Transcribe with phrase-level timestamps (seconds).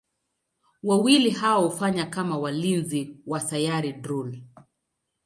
[0.83, 4.37] Wawili hao hufanya kama walinzi wa Sayari Drool.